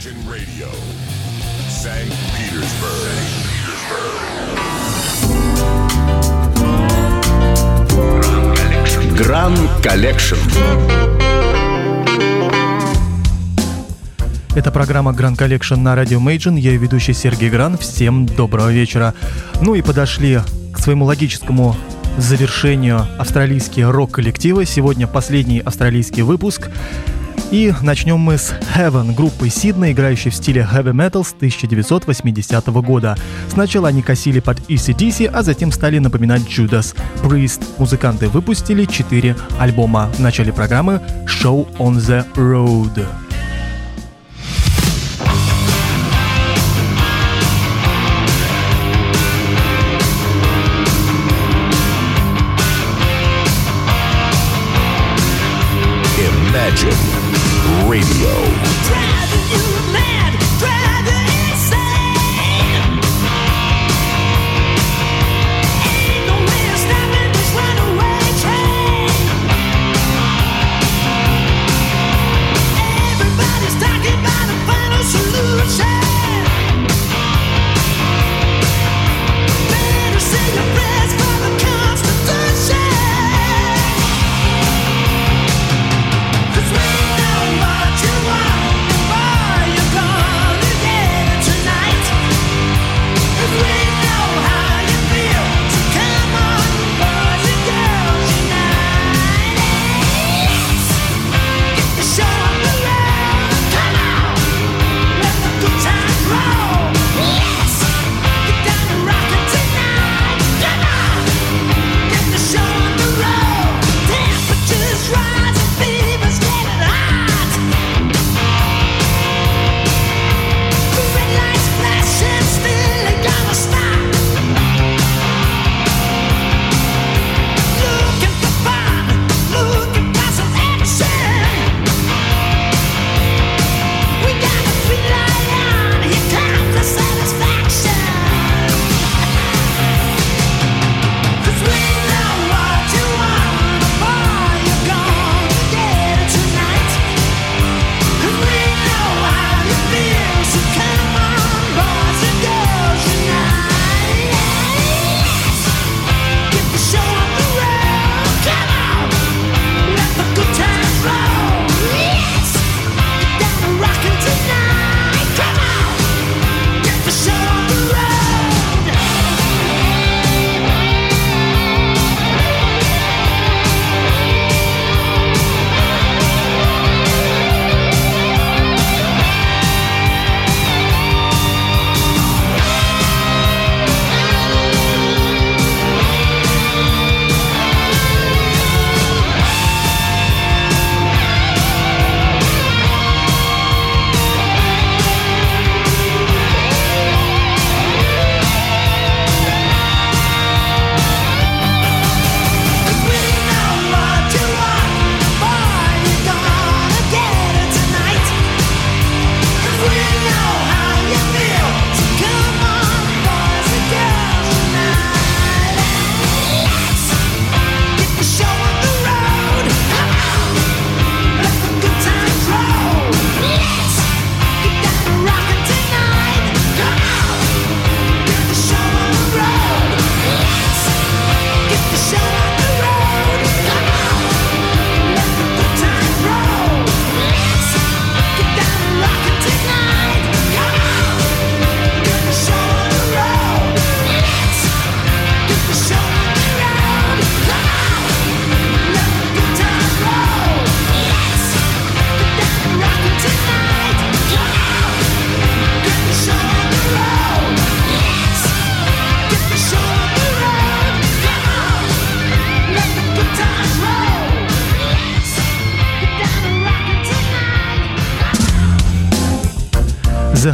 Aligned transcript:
Imagine 0.00 0.24
Radio. 0.30 0.68
St. 1.68 2.08
Petersburg. 2.32 3.12
St. 5.04 5.28
Petersburg. 7.84 9.18
Gran 9.18 9.54
Collection. 9.82 10.36
Это 14.54 14.70
программа 14.70 15.10
Gran 15.10 15.36
Collection 15.36 15.82
на 15.82 15.94
радио 15.94 16.18
Imagine. 16.18 16.56
Я 16.56 16.74
ведущий 16.78 17.12
Сергей 17.12 17.50
Гран. 17.50 17.76
Всем 17.76 18.24
доброго 18.24 18.72
вечера. 18.72 19.12
Ну 19.60 19.74
и 19.74 19.82
подошли 19.82 20.40
к 20.72 20.78
своему 20.78 21.04
логическому 21.04 21.76
завершению 22.16 23.06
австралийские 23.18 23.90
рок-коллективы. 23.90 24.64
Сегодня 24.64 25.06
последний 25.06 25.60
австралийский 25.60 26.22
выпуск. 26.22 26.70
И 27.50 27.74
начнем 27.82 28.18
мы 28.18 28.38
с 28.38 28.54
Heaven, 28.76 29.12
группы 29.12 29.48
Сидна, 29.48 29.90
играющей 29.90 30.30
в 30.30 30.34
стиле 30.36 30.68
heavy 30.72 30.92
metal 30.92 31.24
с 31.24 31.32
1980 31.32 32.66
года. 32.68 33.16
Сначала 33.48 33.88
они 33.88 34.02
косили 34.02 34.38
под 34.38 34.60
ECDC, 34.68 35.26
а 35.26 35.42
затем 35.42 35.72
стали 35.72 35.98
напоминать 35.98 36.42
Judas 36.42 36.94
Priest. 37.24 37.60
Музыканты 37.78 38.28
выпустили 38.28 38.84
4 38.84 39.34
альбома. 39.58 40.08
В 40.14 40.20
начале 40.20 40.52
программы 40.52 41.00
Show 41.26 41.66
on 41.78 41.96
the 41.96 42.24
Road. 42.34 43.04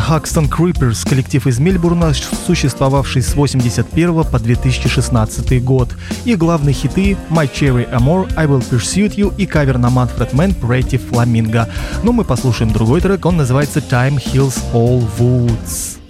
Haxton 0.08 0.48
Creepers, 0.48 1.08
коллектив 1.08 1.44
из 1.48 1.58
Мельбурна, 1.58 2.12
существовавший 2.46 3.22
с 3.22 3.32
1981 3.32 4.24
по 4.24 4.38
2016 4.38 5.64
год, 5.64 5.88
и 6.24 6.36
главные 6.36 6.74
хиты 6.74 7.16
My 7.28 7.50
Cherry 7.50 7.90
Amor, 7.90 8.32
I 8.36 8.46
Will 8.46 8.64
Pursue 8.70 9.12
You 9.16 9.34
и 9.36 9.46
кавер 9.46 9.78
на 9.78 9.88
Manfred 9.88 10.32
Mann 10.32 10.54
Pretty 10.58 11.00
Flamingo. 11.10 11.66
Но 12.04 12.12
мы 12.12 12.24
послушаем 12.24 12.72
другой 12.72 13.00
трек, 13.00 13.26
он 13.26 13.36
называется 13.36 13.80
Time 13.80 14.16
Heals 14.16 14.62
All 14.72 15.04
Woods. 15.18 16.05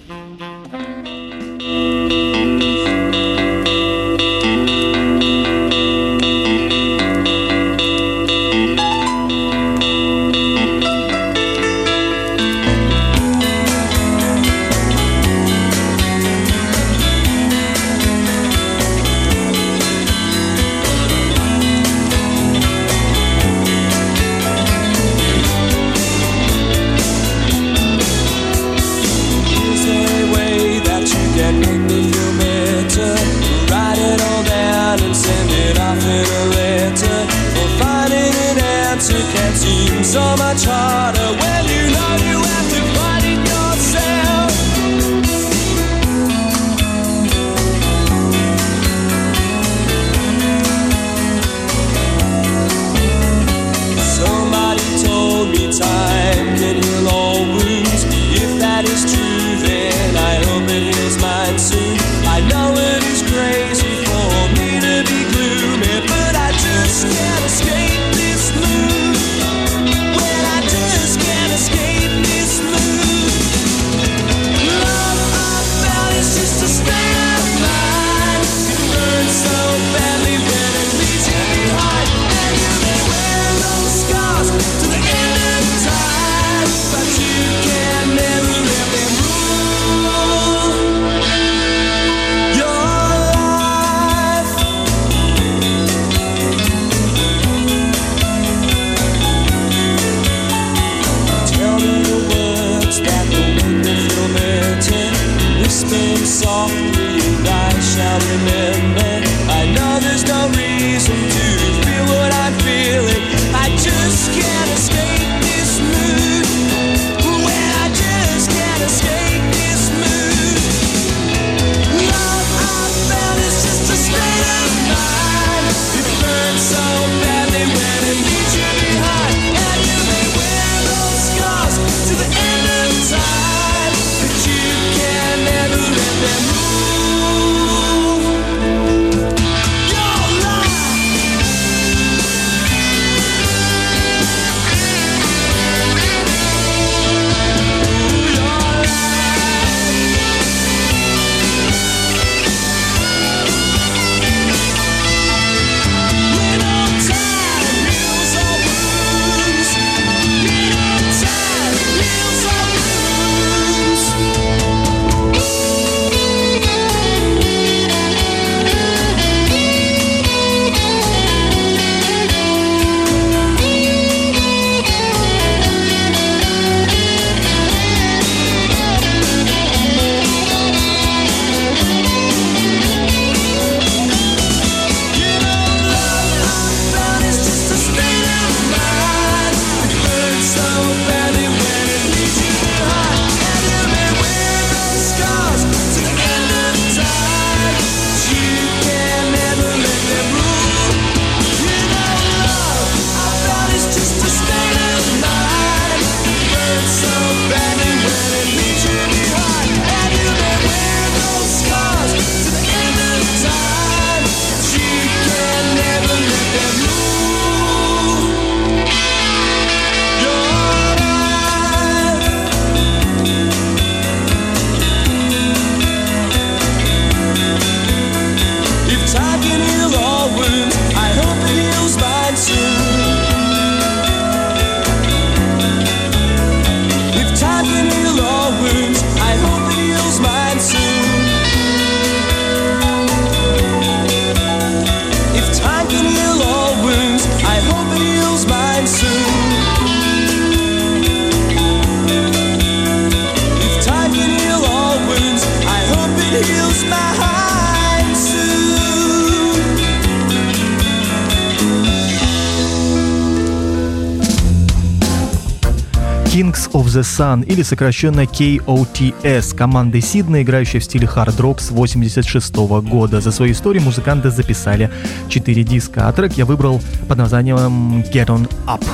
Sun 267.17 267.47
или 267.47 267.63
сокращенно 267.63 268.25
KOTS, 268.25 269.55
команды 269.57 270.03
Сидна, 270.03 270.43
играющая 270.43 270.81
в 270.81 270.85
стиле 270.85 271.07
хард-рок 271.07 271.63
с 271.63 271.71
86 271.71 272.55
года. 272.55 273.23
За 273.23 273.33
свою 273.33 273.53
историю 273.53 273.83
музыканты 273.83 274.31
записали 274.31 274.91
4 275.31 275.63
диска, 275.63 276.09
а 276.09 276.13
трек 276.13 276.35
я 276.35 276.45
выбрал 276.45 276.83
под 277.09 277.17
названием 277.17 278.01
Get 278.13 278.27
On 278.27 278.47
Up. 278.67 278.85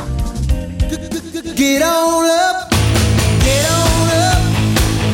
Get 1.56 1.82
on 1.82 2.24
up, 2.28 2.70
get 3.44 3.66
on 3.68 4.08
up, 4.30 4.40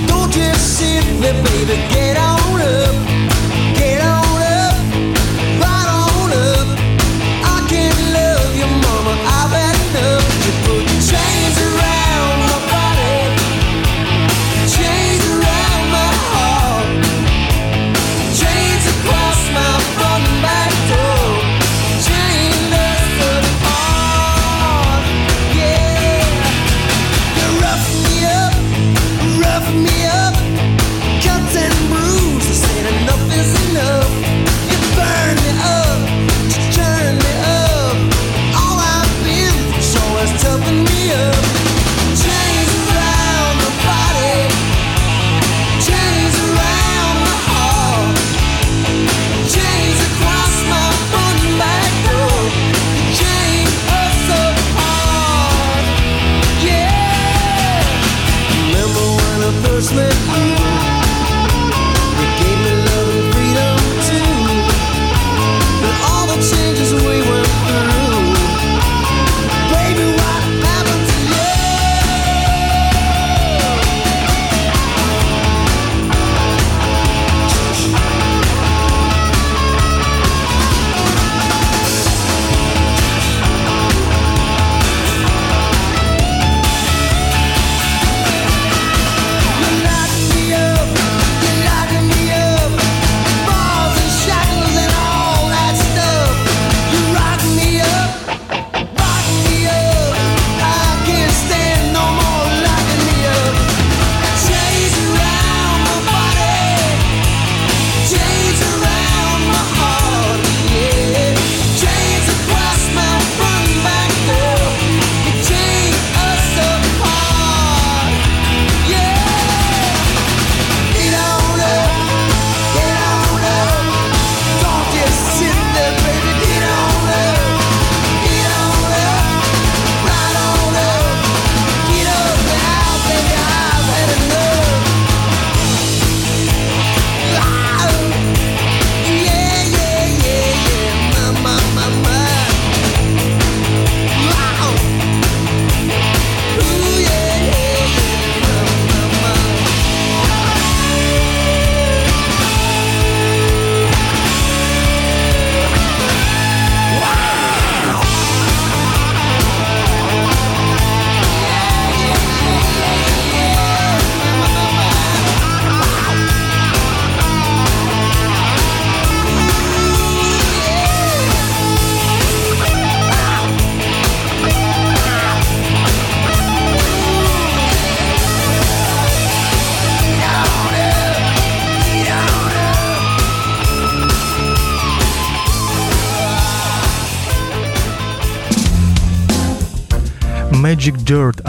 don't 0.07 0.31
just 0.31 0.79
sit 0.79 1.03
there, 1.21 1.35
baby, 1.43 1.79
get 1.91 2.17
on 2.17 2.61
up. 2.61 3.28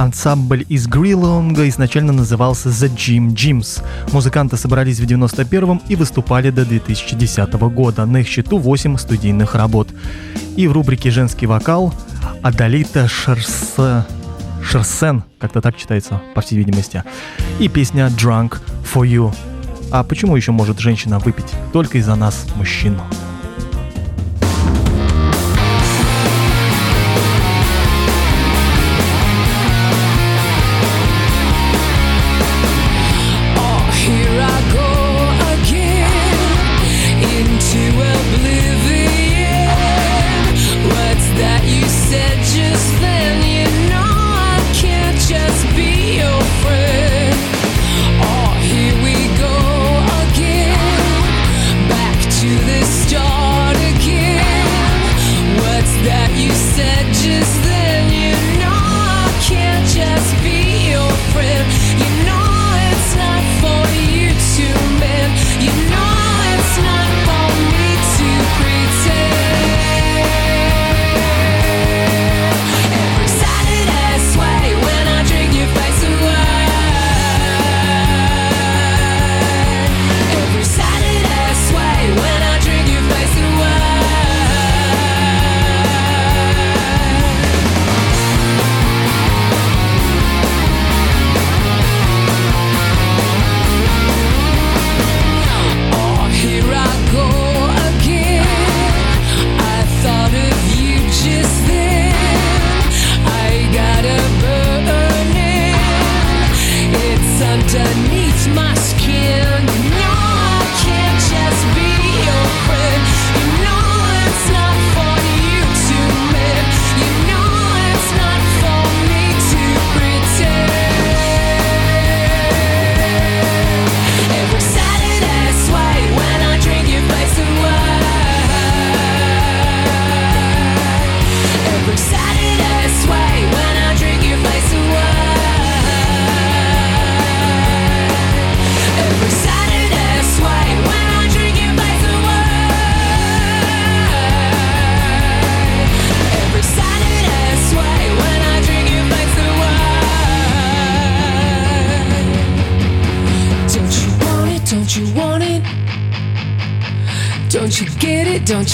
Ансамбль 0.09 0.65
из 0.69 0.87
Гриллонга 0.87 1.69
изначально 1.69 2.11
назывался 2.13 2.69
The 2.69 2.91
Jim 2.95 3.27
Jims. 3.35 3.83
Музыканты 4.11 4.57
собрались 4.57 4.99
в 4.99 5.05
91-м 5.05 5.83
и 5.87 5.95
выступали 5.95 6.49
до 6.49 6.65
2010 6.65 7.53
года. 7.53 8.07
На 8.07 8.17
их 8.17 8.27
счету 8.27 8.57
8 8.57 8.97
студийных 8.97 9.53
работ. 9.53 9.89
И 10.55 10.67
в 10.67 10.71
рубрике 10.71 11.11
«Женский 11.11 11.45
вокал» 11.45 11.93
Адалита 12.41 13.07
Шерс... 13.07 13.75
Шерсен, 14.63 15.23
как-то 15.37 15.61
так 15.61 15.77
читается, 15.77 16.19
по 16.33 16.41
всей 16.41 16.57
видимости. 16.57 17.03
И 17.59 17.67
песня 17.67 18.07
«Drunk 18.07 18.57
for 18.91 19.07
you». 19.07 19.31
А 19.91 20.03
почему 20.03 20.35
еще 20.35 20.51
может 20.51 20.79
женщина 20.79 21.19
выпить? 21.19 21.53
Только 21.71 21.99
из-за 21.99 22.15
нас, 22.15 22.47
мужчин. 22.55 22.93
Мужчин. 22.93 23.28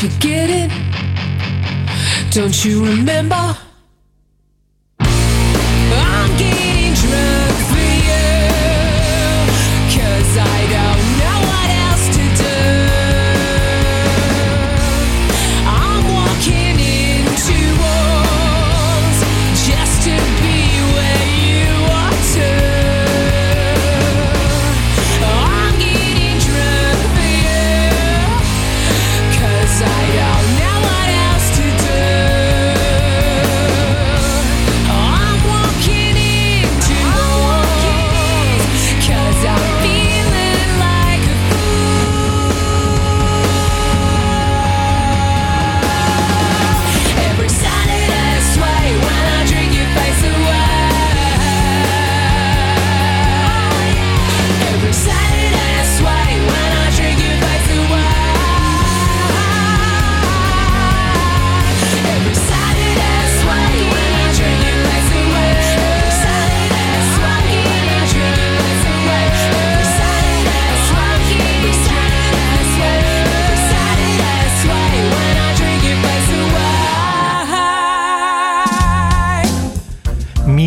you 0.06 0.20
get 0.20 0.50
it? 0.52 0.72
Don't 2.32 2.64
you 2.64 2.86
remember? 2.86 3.55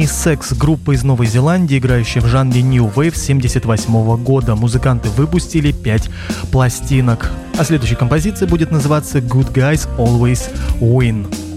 Секс-группа 0.09 0.93
из 0.93 1.05
Новой 1.05 1.27
Зеландии, 1.27 1.79
играющая 1.79 2.21
в 2.21 2.27
жанре 2.27 2.63
New 2.63 2.87
Wave 2.87 3.17
78 3.17 4.17
года. 4.23 4.57
Музыканты 4.57 5.09
выпустили 5.11 5.73
5 5.73 6.11
пластинок. 6.51 7.31
А 7.59 7.65
следующая 7.65 7.97
композиция 7.97 8.49
будет 8.49 8.71
называться 8.71 9.19
Good 9.19 9.53
Guys 9.53 9.89
Always 9.99 10.51
Win. 10.81 11.48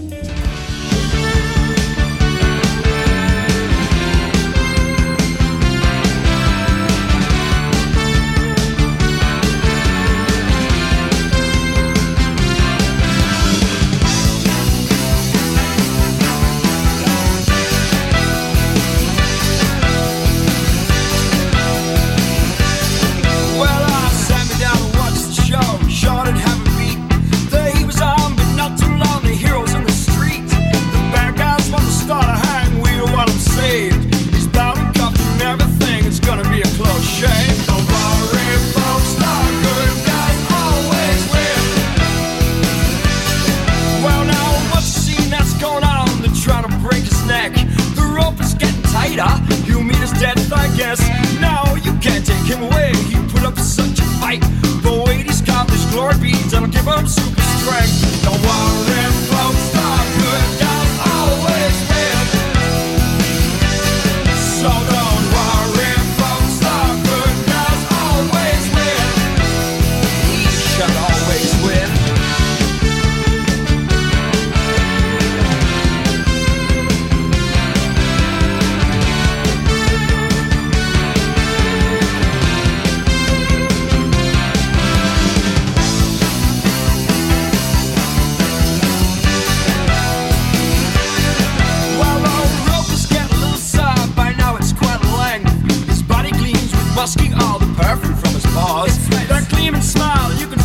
all 97.40 97.58
the 97.58 97.72
perfume 97.74 98.14
from 98.16 98.32
his 98.34 98.46
paws. 98.46 99.08
That 99.28 99.48
gleaming 99.48 99.82
smile, 99.82 100.32
you 100.38 100.46
can 100.46 100.61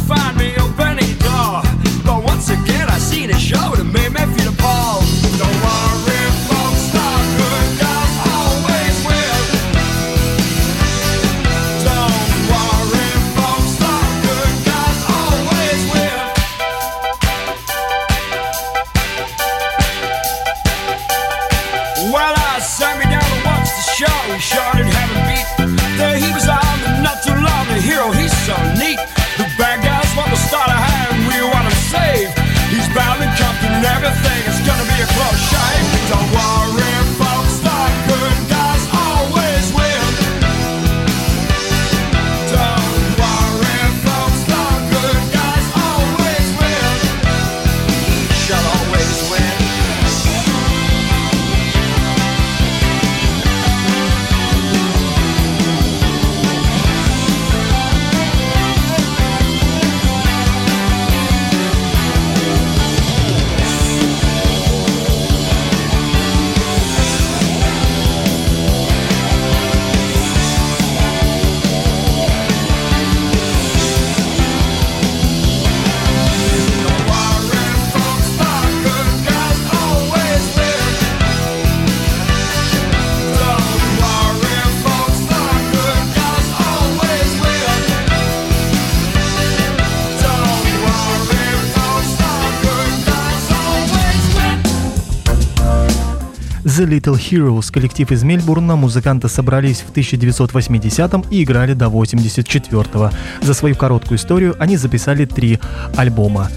The 96.77 96.87
Little 96.87 97.17
Heroes, 97.17 97.71
коллектив 97.71 98.11
из 98.11 98.21
Мельбурна, 98.21 98.75
музыканты 98.75 99.29
собрались 99.29 99.81
в 99.81 99.91
1980-м 99.91 101.25
и 101.31 101.41
играли 101.41 101.73
до 101.73 101.87
84-го. 101.87 103.09
За 103.41 103.53
свою 103.55 103.75
короткую 103.75 104.19
историю 104.19 104.55
они 104.59 104.77
записали 104.77 105.25
три 105.25 105.59
альбома. 105.95 106.51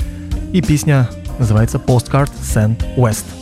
И 0.53 0.61
песня 0.61 1.09
называется 1.39 1.79
Postcard 1.79 2.31
Sent 2.43 2.85
West. 2.99 3.39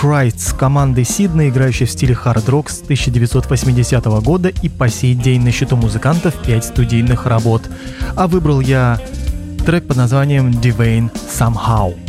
Christ 0.00 0.38
с 0.38 0.52
командой 0.52 1.04
Сидна, 1.04 1.48
играющей 1.48 1.84
в 1.84 1.90
стиле 1.90 2.14
хард-рок 2.14 2.70
с 2.70 2.82
1980 2.82 4.04
года 4.22 4.48
и 4.48 4.68
по 4.68 4.88
сей 4.88 5.14
день 5.14 5.42
на 5.42 5.50
счету 5.50 5.74
музыкантов 5.74 6.34
5 6.46 6.64
студийных 6.66 7.26
работ. 7.26 7.62
А 8.14 8.28
выбрал 8.28 8.60
я 8.60 9.00
трек 9.66 9.88
под 9.88 9.96
названием 9.96 10.50
«Divine 10.50 11.10
Somehow». 11.36 12.07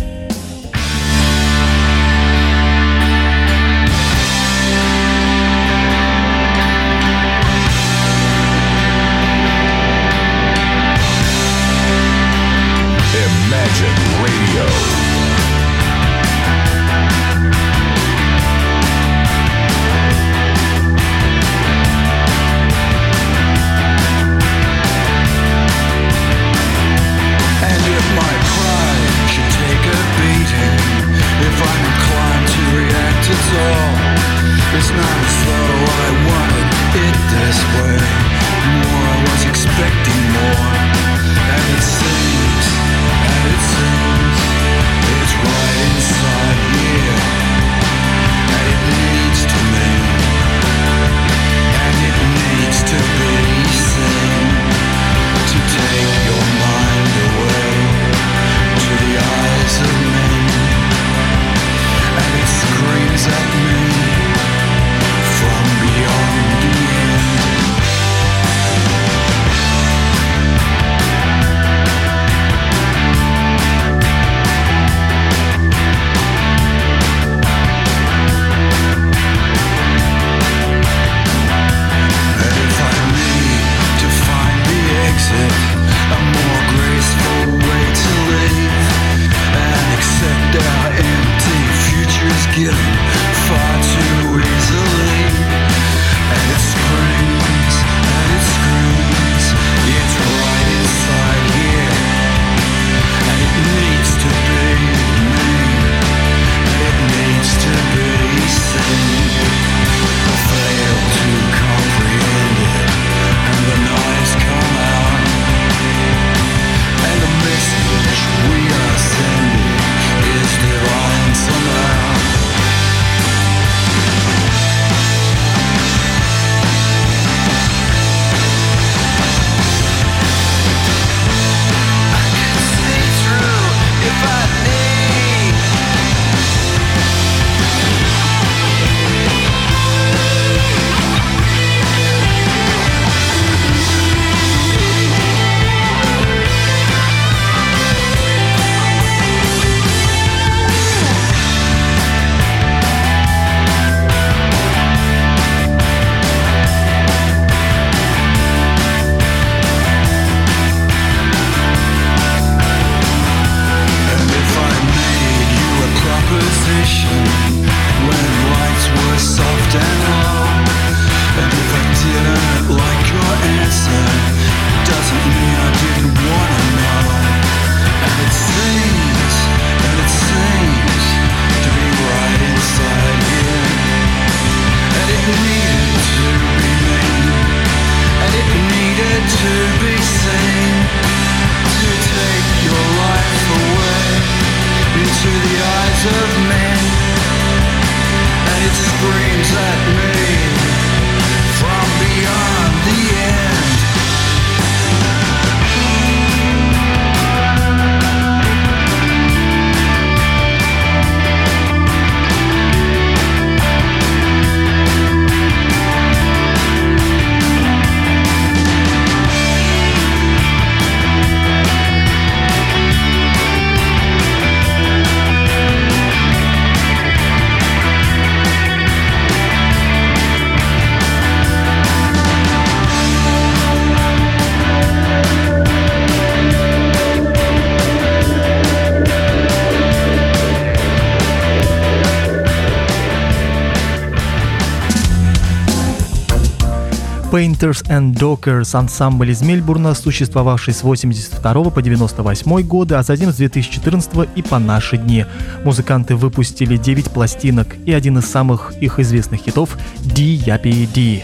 Painters 247.40 247.86
and 247.88 248.16
Dockers– 248.16 248.70
ансамбль 248.78 249.32
из 249.32 249.42
Мельбурна, 249.42 249.94
существовавший 249.94 250.74
с 250.74 250.84
82 250.84 251.70
по 251.70 251.82
98 251.82 252.62
годы, 252.64 252.96
а 252.96 253.04
затем 253.04 253.32
с 253.32 253.38
2014 253.38 254.28
и 254.36 254.42
по 254.42 254.60
наши 254.60 254.98
дни. 254.98 255.26
Музыканты 255.64 256.18
выпустили 256.18 256.76
9 256.76 257.12
пластинок 257.12 257.78
и 257.86 257.94
один 257.94 258.18
из 258.18 258.26
самых 258.26 258.74
их 258.82 259.00
известных 259.00 259.40
хитов– 259.40 259.78
«Ди 260.02 260.34
Япи 260.34 260.86
Ди». 260.94 261.24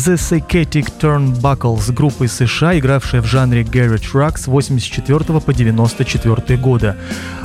The 0.00 0.14
Psychiatric 0.14 0.92
Turnbuckles– 0.98 2.22
из 2.24 2.32
США, 2.32 2.78
игравшая 2.78 3.20
в 3.20 3.26
жанре 3.26 3.64
Garage 3.64 4.12
Rock 4.14 4.38
с 4.38 4.46
84 4.46 5.40
по 5.40 5.52
94 5.52 6.56
годы. 6.58 6.94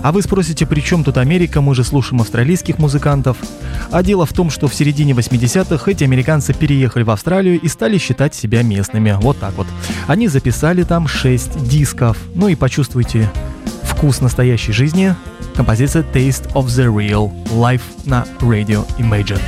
А 0.02 0.14
вы 0.14 0.22
спросите, 0.22 0.66
при 0.66 0.80
чем 0.80 1.04
тут 1.04 1.18
Америка, 1.18 1.60
мы 1.60 1.76
же 1.76 1.84
слушаем 1.84 2.22
австралийских 2.22 2.80
музыкантов. 2.80 3.36
А 3.92 4.02
дело 4.04 4.26
в 4.26 4.32
том, 4.32 4.50
что 4.50 4.70
в 4.70 4.74
середине 4.74 5.12
80-х 5.12 5.92
эти 5.92 6.06
американцы 6.06 6.54
переехали 6.54 7.04
в 7.04 7.12
Австралию 7.12 7.60
и 7.60 7.68
стали 7.68 7.98
считать 7.98 8.34
себя 8.34 8.64
местными. 8.64 9.18
Вот 9.20 9.38
так 9.38 9.54
вот. 9.56 9.68
Они 10.08 10.30
записали 10.30 10.84
там 10.84 11.10
6 11.10 11.68
дисков. 11.68 12.18
Ну 12.36 12.48
и 12.48 12.56
почувствуйте 12.56 13.30
вкус 13.84 14.22
настоящей 14.22 14.72
жизни. 14.72 15.14
Композиция 15.56 16.04
Taste 16.04 16.50
of 16.54 16.68
the 16.68 16.88
Real 16.88 17.34
Life 17.50 17.84
на 18.06 18.26
Radio 18.40 18.88
Imagine. 18.98 19.42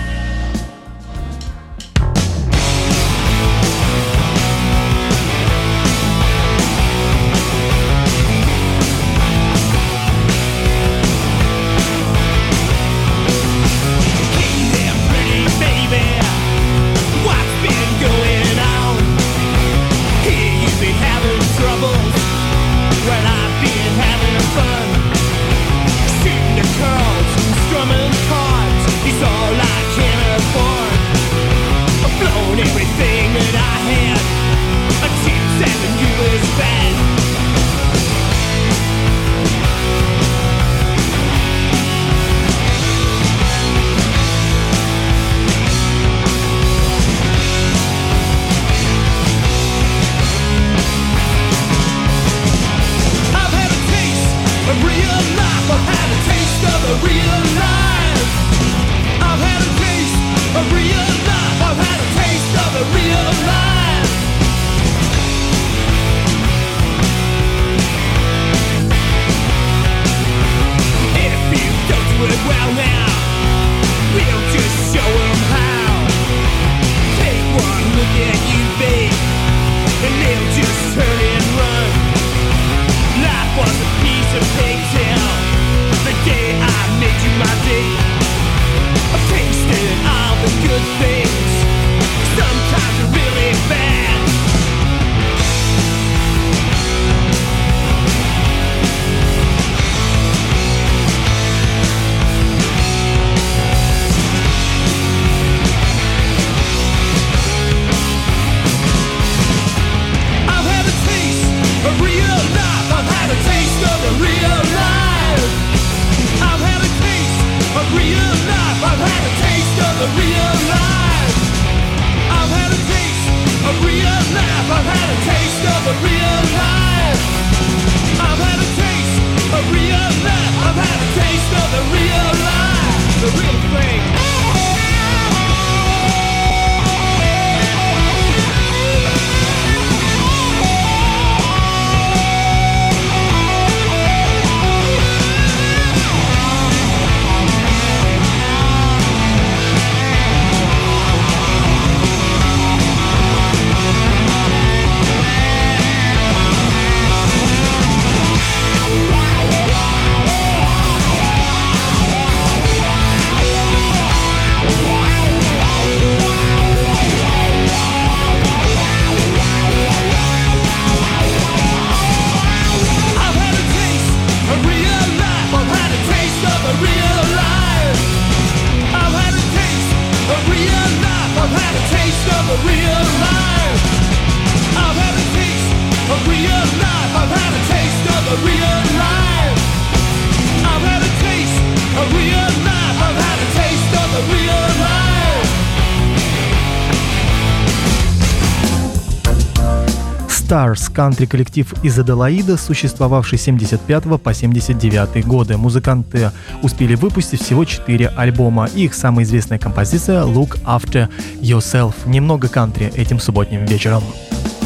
Stars– 200.47 200.89
кантри-коллектив 200.93 201.73
из 201.83 201.99
Аделаида, 201.99 202.55
существовавший 202.55 203.37
с 203.37 203.41
75 203.41 204.21
по 204.21 204.33
79 204.33 205.27
годы. 205.27 205.57
Музыканты 205.57 206.31
успели 206.61 206.95
выпустить 206.95 207.41
всего 207.41 207.65
4 207.65 208.07
альбома. 208.15 208.69
Их 208.73 208.93
самая 208.93 209.25
известная 209.25 209.59
композиция 209.59 210.23
«Look 210.23 210.63
After 210.63 211.09
Yourself». 211.41 211.95
Немного 212.05 212.47
кантри 212.47 212.93
этим 212.95 213.19
субботним 213.19 213.65
вечером. 213.65 214.03
You 214.03 214.56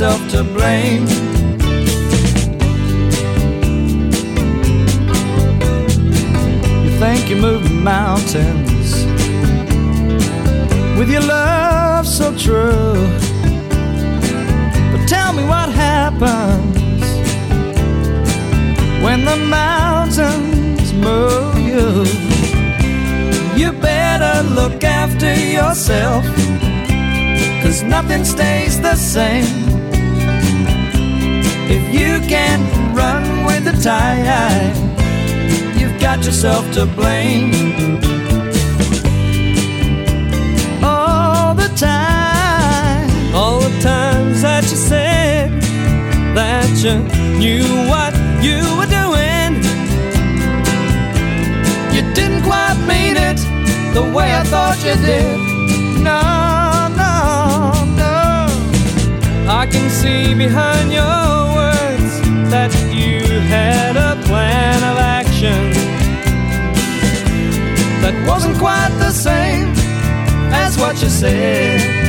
yourself 0.00 0.30
to 0.30 0.42
blame. 0.42 1.02
You 6.82 6.90
think 6.98 7.28
you're 7.28 7.38
moving 7.38 7.84
mountains 7.84 9.04
with 10.98 11.10
your 11.10 11.20
love 11.20 12.06
so 12.06 12.34
true. 12.38 12.94
But 14.90 15.06
tell 15.06 15.34
me 15.34 15.44
what 15.44 15.68
happens 15.68 17.04
when 19.04 19.26
the 19.26 19.36
mountains 19.36 20.94
move 20.94 21.58
you. 21.58 22.04
You 23.54 23.72
better 23.72 24.48
look 24.48 24.82
after 24.82 25.34
yourself. 25.34 26.24
Cause 27.62 27.82
nothing 27.82 28.24
stays 28.24 28.80
the 28.80 28.96
same. 28.96 29.59
Got 36.20 36.26
yourself 36.26 36.70
to 36.72 36.84
blame. 36.84 37.50
All 40.84 41.54
the 41.54 41.68
time, 41.76 43.34
All 43.34 43.60
the 43.60 43.80
times 43.80 44.42
that 44.42 44.64
you 44.64 44.76
said 44.76 45.50
that 46.34 46.68
you 46.84 46.98
knew 47.38 47.64
what 47.88 48.12
you 48.44 48.60
were 48.76 48.90
doing. 49.00 49.52
you 51.94 52.02
didn't 52.14 52.42
quite 52.42 52.78
mean 52.86 53.16
it 53.16 53.38
the 53.94 54.02
way 54.14 54.34
I 54.34 54.42
thought 54.44 54.78
you 54.84 54.96
did. 55.06 55.38
No, 56.04 56.20
no, 57.02 57.14
no. 58.02 58.46
I 59.48 59.66
can 59.70 59.88
see 59.88 60.34
behind 60.34 60.92
your 60.92 61.54
words 61.56 62.12
that 62.50 62.72
you 62.92 63.40
had 63.48 63.79
That 68.02 68.26
wasn't 68.26 68.56
quite 68.58 68.90
the 68.98 69.10
same 69.10 69.68
as 70.52 70.78
what 70.78 71.02
you 71.02 71.10
said. 71.10 71.99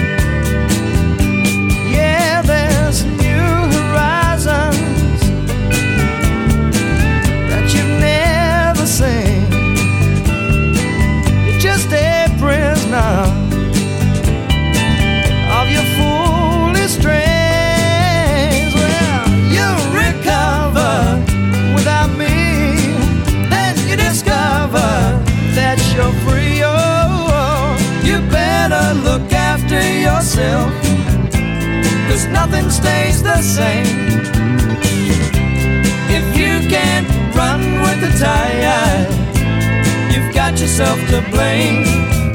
Yourself. 30.21 30.71
Cause 32.07 32.27
nothing 32.27 32.69
stays 32.69 33.23
the 33.23 33.41
same. 33.41 33.87
If 36.17 36.25
you 36.37 36.69
can't 36.69 37.09
run 37.35 37.81
with 37.81 38.01
the 38.01 38.11
tide, 38.19 39.09
you've 40.13 40.31
got 40.31 40.59
yourself 40.59 40.99
to 41.09 41.27
blame. 41.31 42.30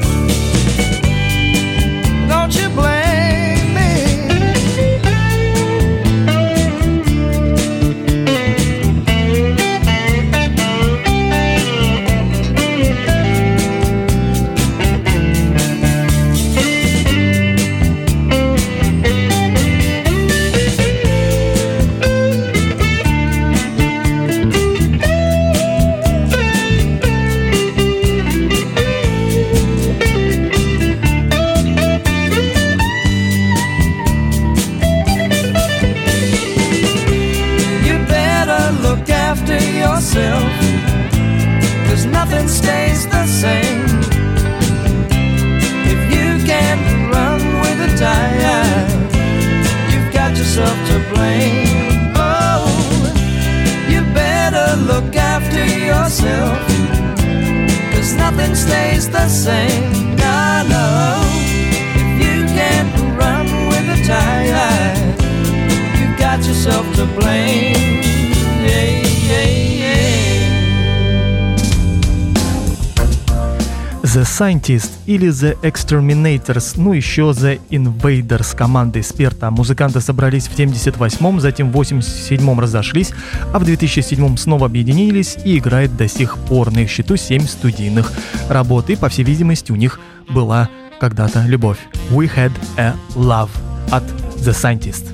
Scientist 74.37 74.91
или 75.07 75.29
The 75.29 75.59
Exterminators, 75.61 76.73
ну 76.75 76.93
еще 76.93 77.31
The 77.31 77.59
Invaders 77.71 78.55
командой 78.55 79.01
Сперта. 79.01 79.49
Музыканты 79.49 79.99
собрались 79.99 80.47
в 80.47 80.55
78-м, 80.55 81.39
затем 81.39 81.71
в 81.71 81.81
87-м 81.81 82.59
разошлись, 82.59 83.13
а 83.51 83.57
в 83.57 83.63
2007-м 83.63 84.37
снова 84.37 84.67
объединились 84.67 85.37
и 85.43 85.57
играют 85.57 85.97
до 85.97 86.07
сих 86.07 86.37
пор. 86.37 86.71
На 86.71 86.79
их 86.79 86.89
счету 86.91 87.17
7 87.17 87.47
студийных 87.47 88.13
работ, 88.47 88.91
и, 88.91 88.95
по 88.95 89.09
всей 89.09 89.23
видимости, 89.23 89.71
у 89.71 89.75
них 89.75 89.99
была 90.29 90.69
когда-то 90.99 91.43
любовь. 91.47 91.79
We 92.11 92.29
Had 92.31 92.51
a 92.77 92.93
Love 93.15 93.49
от 93.89 94.03
The 94.37 94.53
Scientist. 94.53 95.05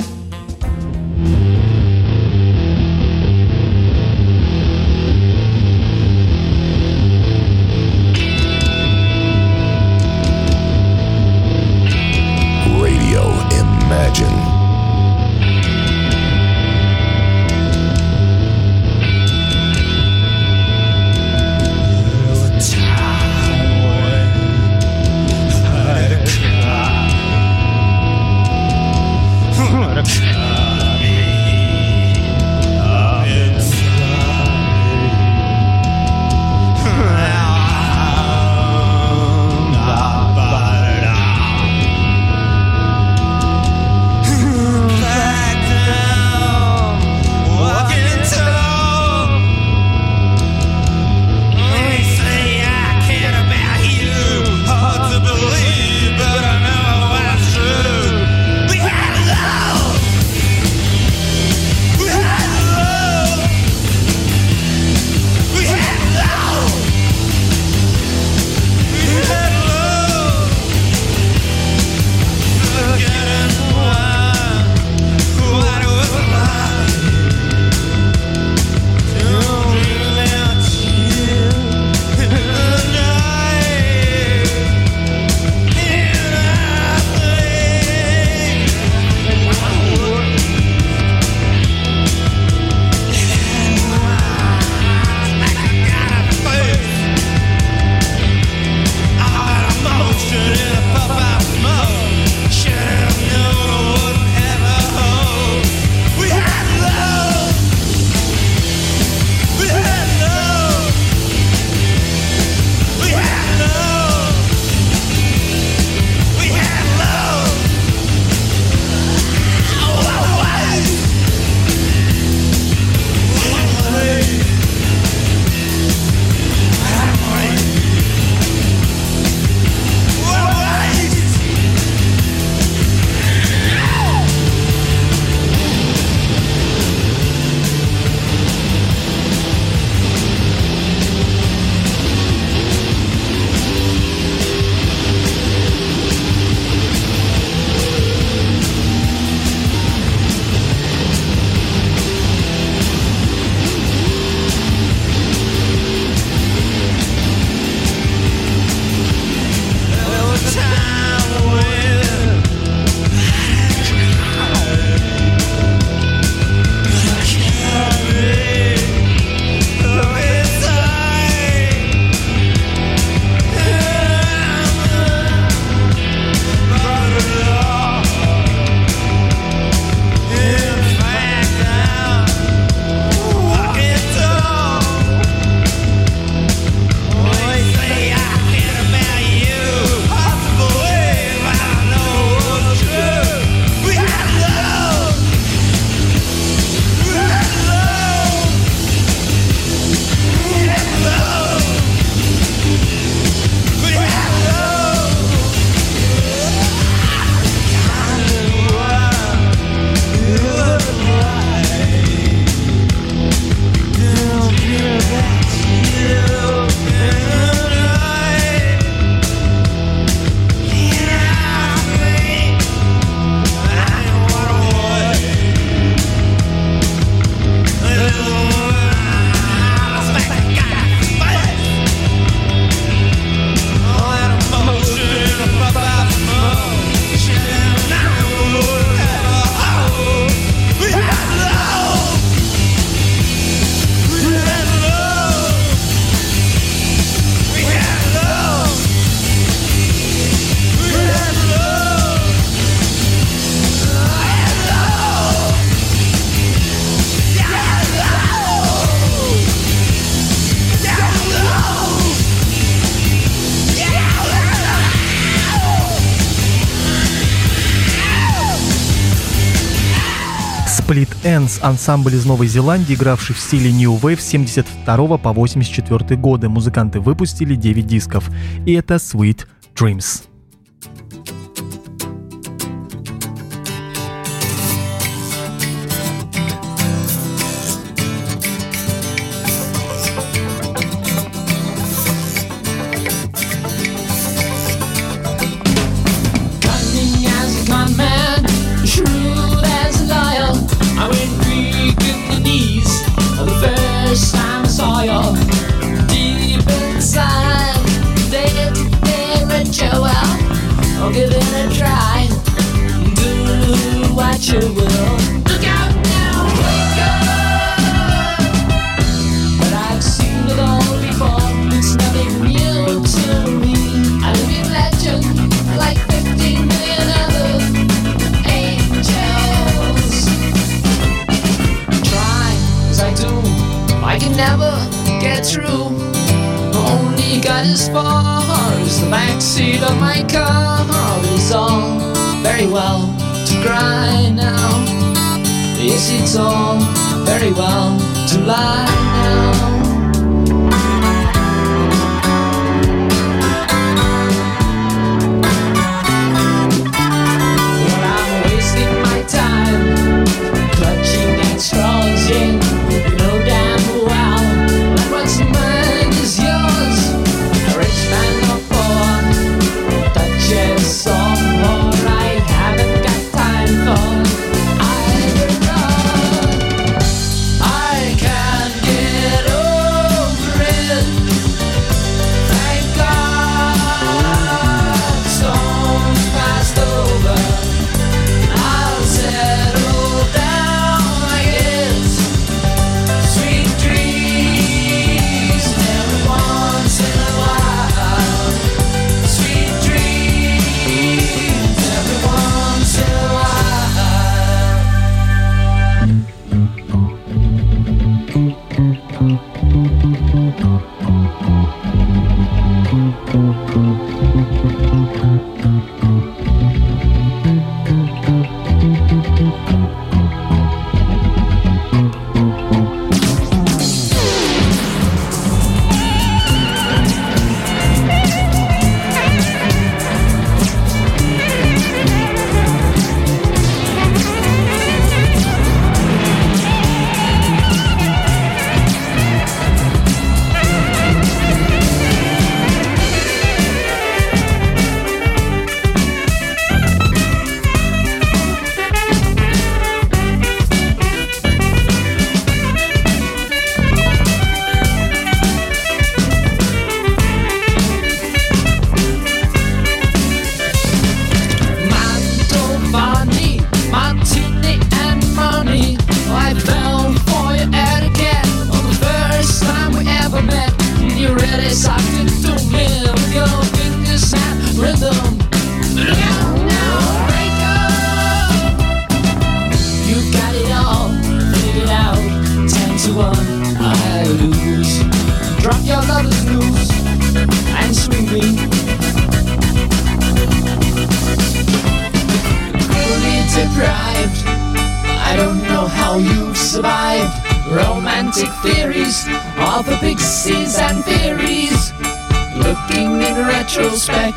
Ансамбль 271.64 272.16
из 272.16 272.26
Новой 272.26 272.48
Зеландии, 272.48 272.94
игравший 272.94 273.36
в 273.36 273.40
стиле 273.40 273.72
New 273.72 273.96
Wave 273.96 274.20
с 274.20 274.26
72 274.26 275.18
по 275.18 275.34
84 275.34 276.16
годы. 276.18 276.50
Музыканты 276.50 277.00
выпустили 277.00 277.56
9 277.56 277.88
дисков. 277.88 278.30
И 278.66 278.74
это 278.74 278.96
Sweet 278.96 279.48
Dreams. 279.76 280.33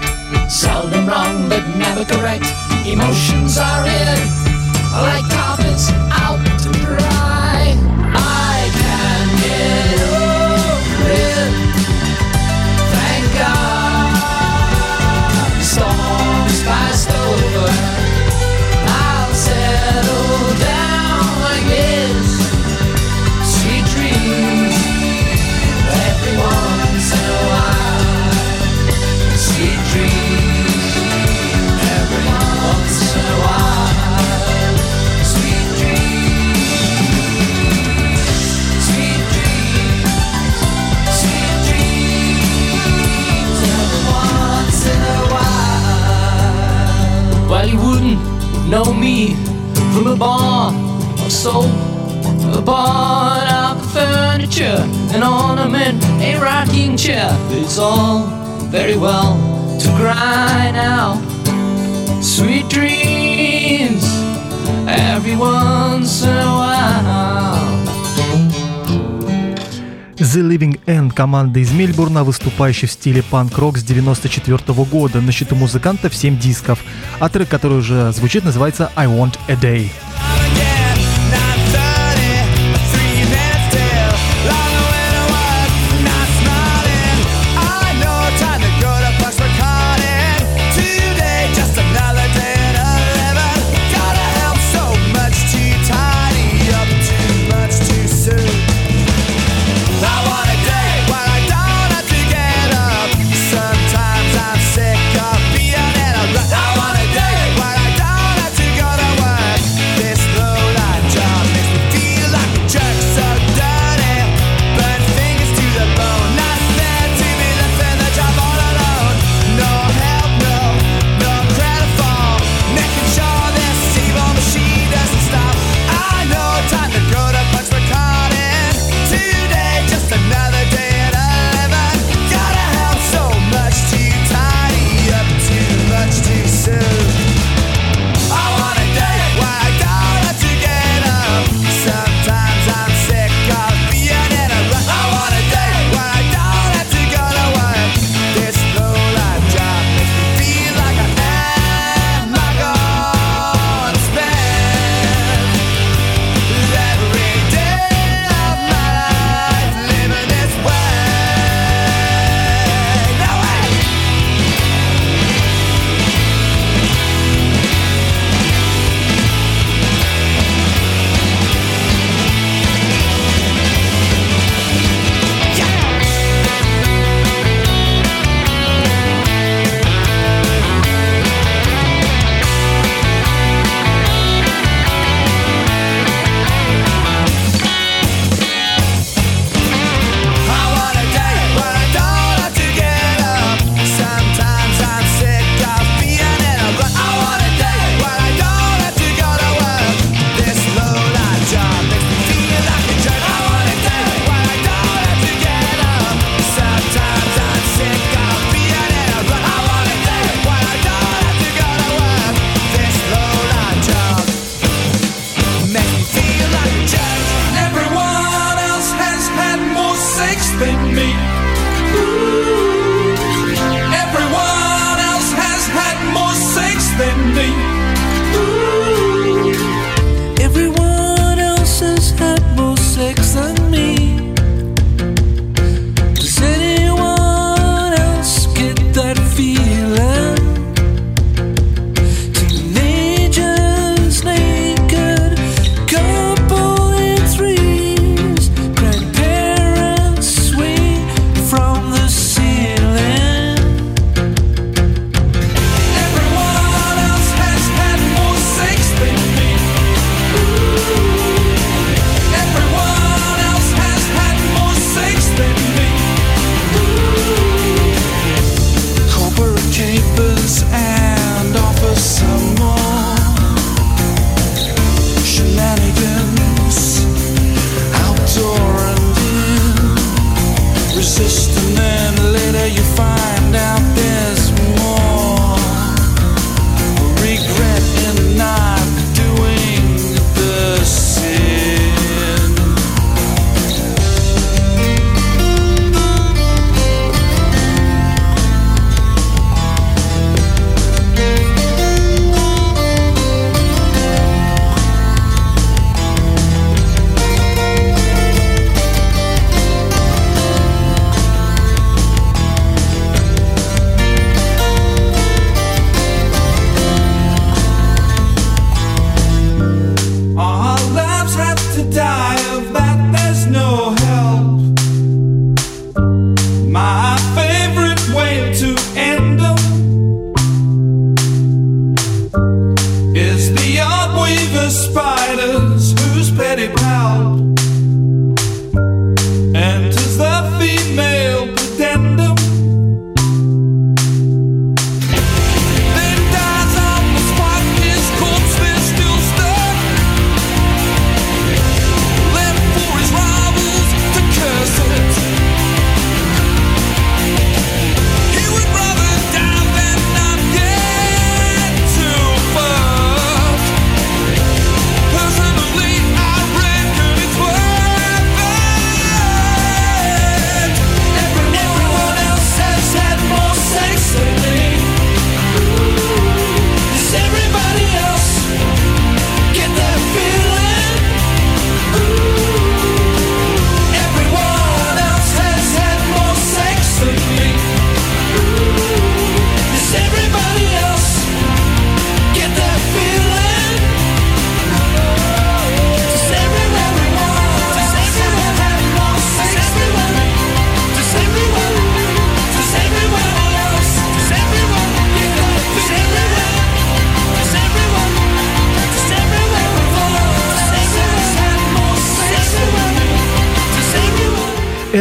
right. 0.02 0.50
Seldom 0.50 1.06
wrong, 1.06 1.48
but 1.48 1.66
never 1.76 2.04
correct. 2.04 2.46
Emotions 2.86 3.58
are 3.58 3.86
in 3.86 4.18
like 4.92 5.28
carpets. 5.30 5.90
know 48.68 48.92
me 48.92 49.34
from 49.94 50.08
a 50.08 50.16
bar 50.16 50.72
of 51.24 51.30
soap, 51.30 51.70
upon 52.54 53.46
up 53.46 53.78
furniture, 53.92 54.82
an 55.14 55.22
ornament, 55.22 56.02
a 56.20 56.36
rocking 56.40 56.96
chair. 56.96 57.30
It's 57.50 57.78
all 57.78 58.26
very 58.70 58.96
well 58.96 59.36
to 59.78 59.88
cry 59.96 60.70
now. 60.72 61.20
Sweet 62.20 62.68
dreams, 62.68 64.04
every 64.88 65.36
once 65.36 66.22
in 66.24 66.30
a 66.30 66.52
while. 66.58 66.75
The 70.26 70.42
Living 70.42 70.80
End 70.86 71.12
команда 71.14 71.60
из 71.60 71.70
Мельбурна, 71.70 72.24
выступающая 72.24 72.88
в 72.88 72.92
стиле 72.92 73.22
панк-рок 73.22 73.78
с 73.78 73.84
94 73.84 74.56
-го 74.56 74.84
года, 74.84 75.20
на 75.20 75.30
счету 75.30 75.54
музыканта 75.54 76.08
7 76.14 76.36
дисков, 76.36 76.80
а 77.20 77.28
трек, 77.28 77.48
который 77.48 77.78
уже 77.78 78.12
звучит, 78.12 78.44
называется 78.44 78.90
«I 78.96 79.06
Want 79.06 79.38
a 79.46 79.54
Day». 79.54 79.88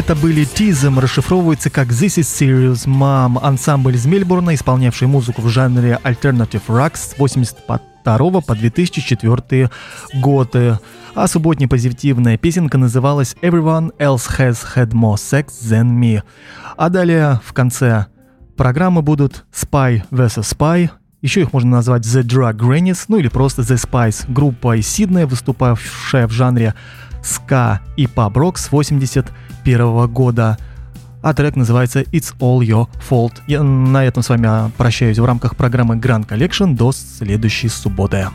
Это 0.06 0.16
были 0.16 0.44
Тизм, 0.44 1.00
расшифровывается 1.00 1.72
как 1.72 1.88
This 1.88 2.20
is 2.20 2.28
Serious 2.28 2.86
Mom, 2.86 3.40
ансамбль 3.42 3.96
из 3.96 4.06
Мельбурна, 4.06 4.54
исполнявший 4.54 5.08
музыку 5.08 5.42
в 5.42 5.50
жанре 5.50 6.00
Alternative 6.04 6.62
Rock 6.68 6.92
с 6.96 7.18
82 7.18 8.42
по 8.42 8.56
2004 8.56 9.72
годы. 10.14 10.80
А 11.16 11.28
субботняя 11.28 11.68
позитивная 11.68 12.38
песенка 12.38 12.78
называлась 12.78 13.36
Everyone 13.42 13.98
Else 13.98 14.30
Has 14.38 14.60
Had 14.76 14.92
More 14.92 15.16
Sex 15.16 15.48
Than 15.64 16.00
Me. 16.00 16.22
А 16.78 16.90
далее 16.90 17.42
в 17.44 17.54
конце 17.54 18.06
программы 18.56 19.02
будут 19.02 19.46
Spy 19.52 20.04
vs. 20.12 20.56
Spy, 20.56 20.92
еще 21.24 21.42
их 21.42 21.52
можно 21.52 21.72
назвать 21.72 22.04
The 22.04 22.22
Drug 22.22 22.56
Grannies, 22.56 23.06
ну 23.08 23.18
или 23.18 23.30
просто 23.30 23.64
The 23.64 23.76
Spice, 23.76 24.32
группа 24.32 24.78
из 24.78 24.88
Сиднея, 24.88 25.26
выступавшая 25.26 26.28
в 26.28 26.32
жанре 26.32 26.76
ска 27.26 27.82
и 27.98 28.08
паб-рок 28.08 28.58
с 28.58 28.72
81 28.72 30.08
года. 30.08 30.58
А 31.22 31.34
трек 31.34 31.56
называется 31.56 32.02
It's 32.02 32.36
All 32.40 32.60
Your 32.60 32.88
Fault. 33.10 33.42
Я 33.48 33.64
на 33.64 34.06
этом 34.06 34.22
с 34.22 34.30
вами 34.30 34.72
прощаюсь 34.78 35.18
в 35.18 35.26
рамках 35.26 35.56
программы 35.56 35.96
Grand 35.96 36.28
Collection 36.28 36.76
до 36.76 36.92
следующей 36.92 37.70
субботы. 37.70 38.28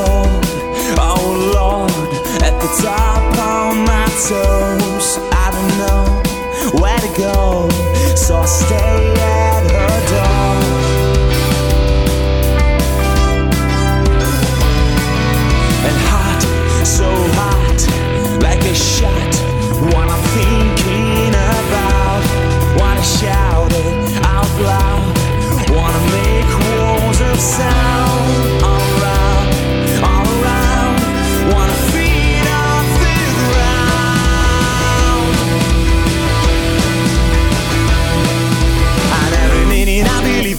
Oh 0.00 0.48
toes. 4.28 5.18
I 5.32 5.50
don't 5.54 5.74
know 5.78 6.04
where 6.80 6.98
to 6.98 7.10
go, 7.16 7.68
so 8.28 8.44
stay 8.44 9.27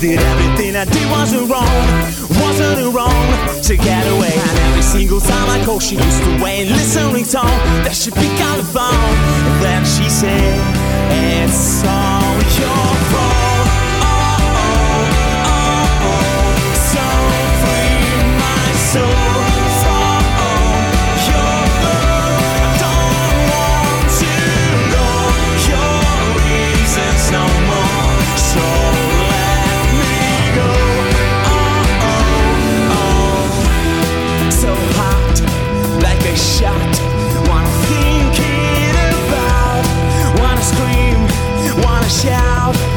that 0.02 0.20
everything 0.32 0.76
I 0.78 0.86
did 0.86 1.12
wasn't 1.12 1.50
wrong, 1.52 1.68
wasn't 2.40 2.96
wrong 2.96 3.28
to 3.64 3.76
get 3.76 4.08
away. 4.08 4.32
And 4.32 4.60
every 4.70 4.82
single 4.82 5.20
time 5.20 5.50
I 5.50 5.64
call, 5.66 5.80
she 5.80 5.96
used 5.96 6.24
to 6.24 6.44
wait 6.44 6.68
and 6.68 6.72
listening 6.72 7.26
tone 7.26 7.60
that 7.84 7.96
she 7.96 8.12
pick 8.12 8.40
up 8.48 8.58
the 8.58 8.64
phone. 8.64 8.94
And 8.94 9.64
then 9.64 9.84
she 9.84 10.10
said, 10.10 10.56
It's 11.12 11.84
all 11.84 12.36
your 12.60 12.96
fault. 13.12 13.39
Shout. 42.22 42.89